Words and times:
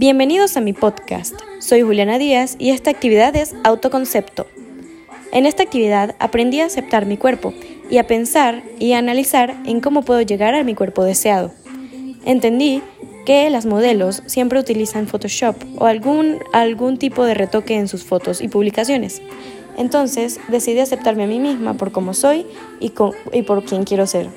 Bienvenidos 0.00 0.56
a 0.56 0.62
mi 0.62 0.72
podcast. 0.72 1.34
Soy 1.58 1.82
Juliana 1.82 2.16
Díaz 2.16 2.56
y 2.58 2.70
esta 2.70 2.90
actividad 2.90 3.36
es 3.36 3.54
autoconcepto. 3.64 4.46
En 5.30 5.44
esta 5.44 5.62
actividad 5.62 6.16
aprendí 6.18 6.60
a 6.60 6.64
aceptar 6.64 7.04
mi 7.04 7.18
cuerpo 7.18 7.52
y 7.90 7.98
a 7.98 8.06
pensar 8.06 8.62
y 8.78 8.94
a 8.94 8.98
analizar 8.98 9.54
en 9.66 9.82
cómo 9.82 10.00
puedo 10.00 10.22
llegar 10.22 10.54
a 10.54 10.64
mi 10.64 10.74
cuerpo 10.74 11.04
deseado. 11.04 11.52
Entendí 12.24 12.82
que 13.26 13.50
las 13.50 13.66
modelos 13.66 14.22
siempre 14.24 14.58
utilizan 14.58 15.06
Photoshop 15.06 15.56
o 15.76 15.84
algún, 15.84 16.38
algún 16.54 16.96
tipo 16.96 17.22
de 17.26 17.34
retoque 17.34 17.76
en 17.76 17.86
sus 17.86 18.02
fotos 18.02 18.40
y 18.40 18.48
publicaciones. 18.48 19.20
Entonces 19.76 20.40
decidí 20.48 20.80
aceptarme 20.80 21.24
a 21.24 21.26
mí 21.26 21.40
misma 21.40 21.74
por 21.74 21.92
cómo 21.92 22.14
soy 22.14 22.46
y, 22.80 22.94
y 23.34 23.42
por 23.42 23.64
quién 23.64 23.84
quiero 23.84 24.06
ser. 24.06 24.30